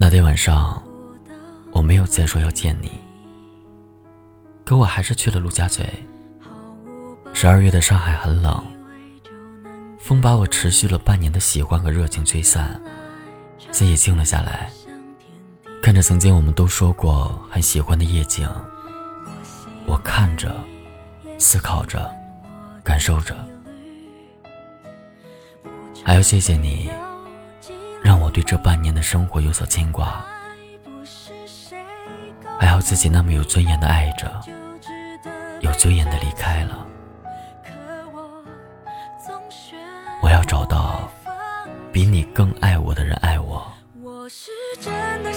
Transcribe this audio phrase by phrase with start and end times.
[0.00, 0.80] 那天晚上，
[1.72, 2.88] 我没有再说要见你，
[4.64, 5.84] 可我还是去了陆家嘴。
[7.34, 8.64] 十二月的上海很冷，
[9.98, 12.80] 风把我持续了半年的喜欢和热情吹散，
[13.72, 14.70] 心也静了下来。
[15.82, 18.48] 看着曾经我们都说过很喜欢的夜景，
[19.84, 20.54] 我看着，
[21.38, 22.08] 思考着，
[22.84, 23.36] 感受着，
[26.04, 26.88] 还要谢谢你，
[28.28, 30.22] 我对这半年的生活有所牵挂，
[32.60, 34.30] 还好自己那么有尊严的爱着，
[35.62, 36.86] 有尊严的离开了。
[40.20, 41.10] 我要找到
[41.90, 43.66] 比你更爱我的人爱我。
[44.02, 44.92] 我是真
[45.24, 45.32] 的。